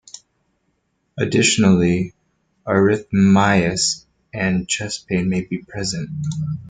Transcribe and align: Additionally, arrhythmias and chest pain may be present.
Additionally, 1.19 2.15
arrhythmias 2.65 4.05
and 4.33 4.67
chest 4.67 5.05
pain 5.05 5.29
may 5.29 5.41
be 5.41 5.59
present. 5.59 6.09